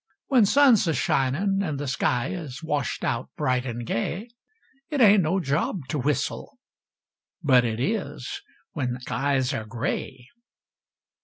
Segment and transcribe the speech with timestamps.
[0.29, 4.29] When sun's a shinin' an' th' sky Is washed out bright an' gay,
[4.89, 6.57] It ain't no job to whistle
[7.43, 8.41] but It is
[8.73, 10.25] When skies air gray!